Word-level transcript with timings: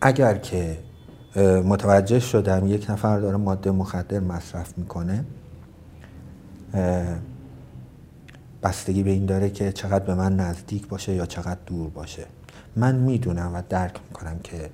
اگر 0.00 0.38
که 0.38 0.78
متوجه 1.64 2.20
شدم 2.20 2.66
یک 2.66 2.90
نفر 2.90 3.18
داره 3.18 3.36
ماده 3.36 3.70
مخدر 3.70 4.20
مصرف 4.20 4.78
می‌کنه 4.78 5.24
بستگی 8.62 9.02
به 9.02 9.10
این 9.10 9.26
داره 9.26 9.50
که 9.50 9.72
چقدر 9.72 10.04
به 10.04 10.14
من 10.14 10.36
نزدیک 10.36 10.88
باشه 10.88 11.14
یا 11.14 11.26
چقدر 11.26 11.60
دور 11.66 11.90
باشه. 11.90 12.26
من 12.76 12.94
می‌دونم 12.94 13.54
و 13.54 13.62
درک 13.68 14.00
می‌کنم 14.08 14.38
که 14.38 14.70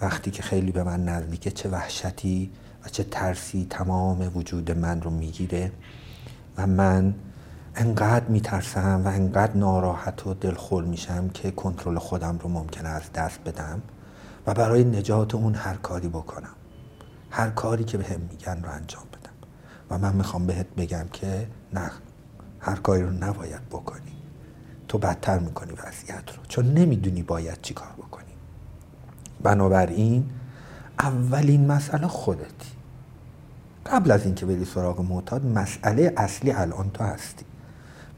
وقتی 0.00 0.30
که 0.30 0.42
خیلی 0.42 0.72
به 0.72 0.82
من 0.82 1.04
نزدیکه 1.04 1.50
چه 1.50 1.68
وحشتی 1.68 2.50
و 2.84 2.88
چه 2.88 3.04
ترسی 3.04 3.66
تمام 3.70 4.30
وجود 4.34 4.70
من 4.70 5.02
رو 5.02 5.10
می‌گیره 5.10 5.72
و 6.56 6.66
من 6.66 7.14
انقدر 7.76 8.28
میترسم 8.28 9.02
و 9.04 9.08
انقدر 9.08 9.56
ناراحت 9.56 10.26
و 10.26 10.34
دلخور 10.34 10.84
میشم 10.84 11.28
که 11.28 11.50
کنترل 11.50 11.98
خودم 11.98 12.38
رو 12.38 12.48
ممکنه 12.48 12.88
از 12.88 13.12
دست 13.14 13.40
بدم 13.44 13.82
و 14.46 14.54
برای 14.54 14.84
نجات 14.84 15.34
اون 15.34 15.54
هر 15.54 15.74
کاری 15.74 16.08
بکنم. 16.08 16.54
هر 17.30 17.50
کاری 17.50 17.84
که 17.84 17.98
بهم 17.98 18.20
میگن 18.30 18.62
رو 18.62 18.70
انجام 18.70 19.04
بدم. 19.12 19.32
و 19.90 19.98
من 19.98 20.16
می‌خوام 20.16 20.46
بهت 20.46 20.66
بگم 20.76 21.06
که 21.12 21.46
نه 21.72 21.90
هر 22.60 22.76
کاری 22.76 23.02
رو 23.02 23.10
نباید 23.10 23.68
بکنی. 23.70 24.12
تو 24.88 24.98
بدتر 24.98 25.38
می‌کنی 25.38 25.72
وضعیت 25.72 26.36
رو 26.36 26.42
چون 26.48 26.74
نمی‌دونی 26.74 27.22
باید 27.22 27.58
چی 27.62 27.74
کار 27.74 27.92
بکنی. 27.98 28.32
بنابراین 29.42 30.30
اولین 30.98 31.66
مسئله 31.66 32.06
خودتی. 32.06 32.70
قبل 33.86 34.10
از 34.10 34.24
اینکه 34.24 34.46
بری 34.46 34.64
سراغ 34.64 35.00
معتاد 35.00 35.46
مسئله 35.46 36.12
اصلی 36.16 36.52
الان 36.52 36.90
تو 36.90 37.04
هستی. 37.04 37.44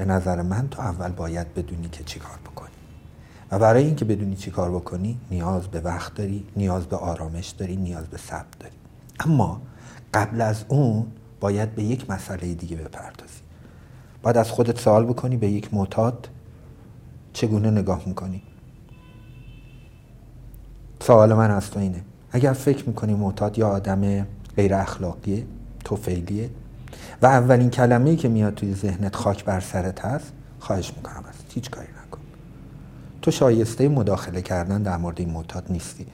به 0.00 0.06
نظر 0.06 0.42
من 0.42 0.68
تو 0.68 0.82
اول 0.82 1.12
باید 1.12 1.54
بدونی 1.54 1.88
که 1.88 2.04
چی 2.04 2.18
کار 2.18 2.38
بکنی. 2.46 2.70
و 3.50 3.58
برای 3.58 3.84
اینکه 3.84 4.04
بدونی 4.04 4.36
چی 4.36 4.50
کار 4.50 4.70
بکنی 4.70 5.18
نیاز 5.30 5.68
به 5.68 5.80
وقت 5.80 6.14
داری 6.14 6.46
نیاز 6.56 6.86
به 6.86 6.96
آرامش 6.96 7.48
داری 7.48 7.76
نیاز 7.76 8.04
به 8.04 8.18
صبر 8.18 8.56
داری. 8.60 8.74
اما 9.20 9.62
قبل 10.14 10.40
از 10.40 10.64
اون 10.68 11.06
باید 11.40 11.74
به 11.74 11.82
یک 11.82 12.10
مسئله 12.10 12.54
دیگه 12.54 12.76
بپردازی. 12.76 13.40
باید 14.22 14.36
از 14.36 14.50
خودت 14.50 14.80
سوال 14.80 15.04
بکنی 15.04 15.36
به 15.36 15.48
یک 15.48 15.74
معتاد 15.74 16.28
چگونه 17.32 17.70
نگاه 17.70 18.02
می‌کنی. 18.06 18.42
سوال 21.00 21.34
من 21.34 21.50
از 21.50 21.70
تو 21.70 21.80
اینه. 21.80 22.04
اگر 22.32 22.52
فکر 22.52 22.88
می‌کنی 22.88 23.14
معتاد 23.14 23.58
یا 23.58 23.68
آدم 23.68 24.26
غیر 24.56 24.74
اخلاقیه 24.74 25.46
توفیلیه 25.84 26.50
و 27.22 27.26
اولین 27.26 27.70
کلمه‌ای 27.70 28.16
که 28.16 28.28
میاد 28.28 28.54
توی 28.54 28.74
ذهنت 28.74 29.16
خاک 29.16 29.44
بر 29.44 29.60
سرت 29.60 30.04
هست 30.04 30.32
خواهش 30.58 30.92
می‌کنم 30.96 31.24
از 31.28 31.34
هیچ 31.54 31.70
کاری 31.70 31.88
نکن. 31.88 32.20
تو 33.22 33.30
شایسته 33.30 33.88
مداخله 33.88 34.42
کردن 34.42 34.82
در 34.82 34.96
مورد 34.96 35.20
این 35.20 35.30
معتاد 35.30 35.64
نیستی. 35.70 36.06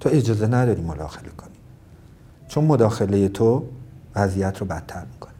تو 0.00 0.08
اجازه 0.12 0.46
نداری 0.46 0.82
مداخله 0.82 1.28
کنی. 1.28 1.56
چون 2.48 2.64
مداخله 2.64 3.28
تو 3.28 3.64
وضعیت 4.16 4.58
رو 4.58 4.66
بدتر 4.66 5.04
می‌کنه. 5.12 5.32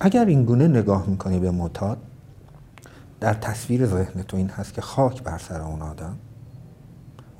اگر 0.00 0.24
این 0.24 0.44
گونه 0.44 0.68
نگاه 0.68 1.06
می‌کنی 1.06 1.38
به 1.38 1.50
معتاد 1.50 1.98
در 3.20 3.34
تصویر 3.34 3.86
ذهن 3.86 4.22
تو 4.22 4.36
این 4.36 4.48
هست 4.48 4.74
که 4.74 4.80
خاک 4.80 5.22
بر 5.22 5.38
سر 5.38 5.60
اون 5.60 5.82
آدم 5.82 6.16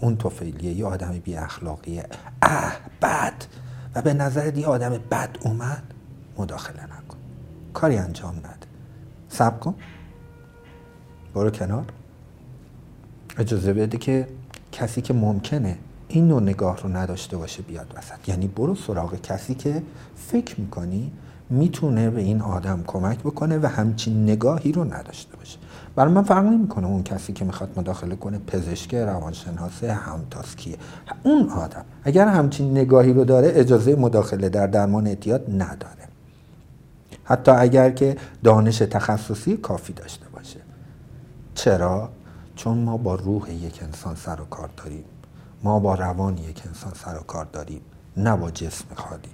اون 0.01 0.17
توفیلیه 0.17 0.73
یه 0.73 0.87
آدم 0.87 1.19
بی 1.25 1.37
اخلاقیه 1.37 2.07
اه 2.43 2.73
بد. 3.03 3.35
و 3.95 4.03
به 4.03 4.15
نظر 4.15 4.59
یه 4.59 4.67
آدم 4.67 4.91
بد 5.11 5.37
اومد؟ 5.41 5.83
مداخله 6.41 6.85
نکن. 6.85 7.17
کاری 7.75 7.97
انجام 7.97 8.37
نده. 8.37 8.67
سب 9.29 9.61
کن. 9.61 9.75
برو 11.35 11.51
کنار. 11.51 11.85
اجازه 13.39 13.73
بده 13.73 13.99
که 13.99 14.27
کسی 14.73 15.03
که 15.03 15.15
ممکنه 15.15 15.79
این 16.09 16.29
نوع 16.29 16.43
نگاه 16.43 16.83
رو 16.83 16.97
نداشته 16.97 17.37
باشه 17.37 17.63
بیاد 17.63 17.95
وسط. 17.97 18.29
یعنی 18.29 18.49
برو 18.49 18.75
سراغ 18.75 19.21
کسی 19.21 19.55
که 19.55 19.83
فکر 20.17 20.61
می‌کنی 20.61 21.13
می‌تونه 21.51 22.11
به 22.11 22.21
این 22.21 22.41
آدم 22.41 22.85
کمک 22.87 23.19
بکنه 23.19 23.59
و 23.59 23.67
همچین 23.67 24.23
نگاهی 24.23 24.73
رو 24.73 24.85
نداشته 24.85 25.37
باشه. 25.37 25.59
برای 25.97 26.13
من 26.13 26.23
فرق 26.23 26.45
نمی‌کنه 26.45 26.87
اون 26.87 27.03
کسی 27.03 27.33
که 27.33 27.45
می‌خواد 27.45 27.79
مداخله 27.79 28.17
کنه 28.17 28.39
پزشک 28.39 28.95
روانشناس 28.95 29.85
همتاسکیه. 29.85 30.77
اون 31.23 31.49
آدم. 31.49 31.85
اگر 32.05 32.29
همچین 32.29 32.71
نگاهی 32.71 33.13
رو 33.13 33.25
داره 33.25 33.53
اجازه 33.55 33.97
مداخله 33.97 34.49
در 34.49 34.67
درمان 34.67 35.07
اعتیاد 35.07 35.51
نداره. 35.51 36.10
حتی 37.31 37.51
اگر 37.51 37.91
که 37.91 38.17
دانش 38.45 38.79
تخصصی 38.79 39.57
کافی 39.57 39.93
داشته 39.93 40.27
باشه. 40.29 40.61
چرا؟ 41.55 42.11
چون 42.57 42.79
ما 42.79 42.97
با 42.97 43.15
روح 43.15 43.51
یک 43.51 43.83
انسان 43.83 44.15
سر 44.15 44.41
و 44.41 44.45
کار 44.45 44.71
داریم. 44.77 45.05
ما 45.63 45.79
با 45.79 45.95
روان 45.95 46.39
یک 46.39 46.63
انسان 46.67 46.93
سر 46.95 47.17
و 47.17 47.21
کار 47.21 47.45
داریم 47.45 47.81
نه 48.17 48.37
با 48.37 48.51
جسم 48.51 48.85
خالی. 48.95 49.29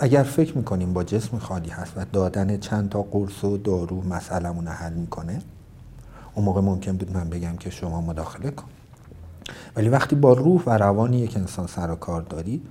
اگر 0.00 0.22
فکر 0.22 0.56
می‌کنیم 0.56 0.92
با 0.92 1.04
جسم 1.04 1.38
خالی 1.38 1.70
هست 1.70 1.92
و 1.96 2.04
دادن 2.12 2.58
چند 2.58 2.88
تا 2.88 3.02
قرص 3.02 3.44
و 3.44 3.56
دارو 3.56 4.02
مسئلمون 4.02 4.68
حل 4.68 4.92
می‌کنه 4.92 5.42
اون 6.34 6.44
موقع 6.44 6.60
ممکن 6.60 6.96
بود 6.96 7.16
من 7.16 7.30
بگم 7.30 7.56
که 7.56 7.70
شما 7.70 8.00
مداخله 8.00 8.50
کن. 8.50 8.66
ولی 9.76 9.88
وقتی 9.88 10.16
با 10.16 10.32
روح 10.32 10.62
و 10.66 10.70
روان 10.70 11.12
یک 11.14 11.36
انسان 11.36 11.66
سر 11.66 11.90
و 11.90 11.94
کار 11.94 12.22
داری 12.22 12.62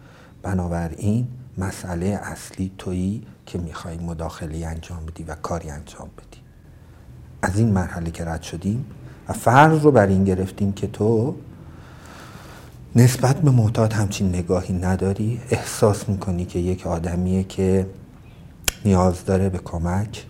بنابراین 0.41 1.27
مسئله 1.57 2.19
اصلی 2.23 2.71
تویی 2.77 3.23
که 3.45 3.59
می‌خوای 3.59 3.97
مداخله 3.97 4.67
انجام 4.67 5.05
بدی 5.05 5.23
و 5.23 5.35
کاری 5.35 5.69
انجام 5.69 6.09
بدی. 6.17 6.41
از 7.41 7.59
این 7.59 7.71
مرحله 7.71 8.11
که 8.11 8.25
رد 8.25 8.41
شدیم 8.41 8.85
و 9.29 9.33
فرض 9.33 9.81
رو 9.81 9.91
بر 9.91 10.07
این 10.07 10.23
گرفتیم 10.23 10.73
که 10.73 10.87
تو 10.87 11.35
نسبت 12.95 13.41
به 13.41 13.51
معتاد 13.51 13.93
همچین 13.93 14.29
نگاهی 14.29 14.73
نداری 14.73 15.41
احساس 15.49 16.09
می‌کنی 16.09 16.45
که 16.45 16.59
یک 16.59 16.87
آدمیه 16.87 17.43
که 17.43 17.87
نیاز 18.85 19.25
داره 19.25 19.49
به 19.49 19.57
کمک 19.57 20.25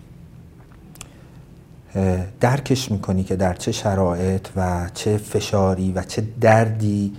درکش 2.40 2.90
می‌کنی 2.90 3.24
که 3.24 3.36
در 3.36 3.54
چه 3.54 3.72
شرایط 3.72 4.48
و 4.56 4.90
چه 4.94 5.16
فشاری 5.16 5.92
و 5.92 6.02
چه 6.02 6.24
دردی 6.40 7.12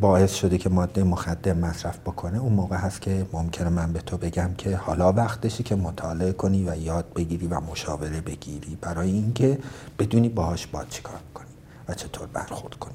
باعث 0.00 0.34
شده 0.34 0.58
که 0.58 0.68
ماده 0.68 1.04
مخدر 1.04 1.52
مصرف 1.52 1.98
بکنه. 1.98 2.38
اون 2.38 2.52
موقع 2.52 2.76
هست 2.76 3.00
که 3.00 3.26
ممکنه 3.32 3.68
من 3.68 3.92
به 3.92 4.00
تو 4.00 4.16
بگم 4.16 4.50
که 4.58 4.76
حالا 4.76 5.12
وقتشی 5.12 5.62
که 5.62 5.74
مطالعه 5.74 6.32
کنی 6.32 6.68
و 6.68 6.76
یاد 6.76 7.04
بگیری 7.16 7.46
و 7.46 7.60
مشاوره 7.60 8.20
بگیری 8.20 8.78
برای 8.80 9.10
اینکه 9.10 9.58
بدونی 9.98 10.28
باهاش 10.28 10.66
باید 10.66 10.88
چیکار 10.88 11.20
کنی 11.34 11.46
و 11.88 11.94
چطور 11.94 12.26
برخورد 12.26 12.74
کنی. 12.74 12.94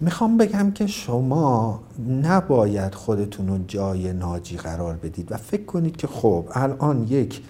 می‌خوام 0.00 0.36
بگم 0.36 0.70
که 0.70 0.86
شما 0.86 1.80
نباید 2.22 2.94
خودتون 2.94 3.48
رو 3.48 3.58
جای 3.68 4.12
ناجی 4.12 4.56
قرار 4.56 4.94
بدید 4.94 5.32
و 5.32 5.36
فکر 5.36 5.64
کنید 5.64 5.96
که 5.96 6.06
خب 6.06 6.48
الان 6.52 7.02
یک 7.02 7.42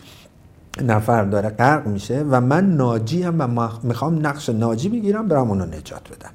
نفر 0.82 1.24
داره 1.24 1.48
غرق 1.48 1.86
میشه 1.86 2.24
و 2.30 2.40
من 2.40 2.76
ناجی 2.76 3.22
هم 3.22 3.58
و 3.58 3.68
می‌خوام 3.82 4.26
نقش 4.26 4.48
ناجی 4.48 4.88
بگیرم 4.88 5.28
برم 5.28 5.50
اونو 5.50 5.66
نجات 5.66 6.16
بدم. 6.16 6.30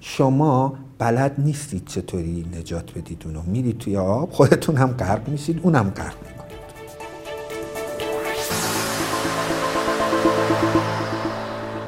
شما 0.00 0.74
بلد 0.98 1.34
نیستید 1.38 1.86
چطوری 1.86 2.46
نجات 2.58 2.98
بدید 2.98 3.22
اونو. 3.26 3.42
میرید 3.42 3.78
توی 3.78 3.96
آب 3.96 4.32
خودتون 4.32 4.76
هم 4.76 4.86
غرق 4.86 5.28
میشید 5.28 5.60
اونم 5.62 5.90
غرق 5.90 6.27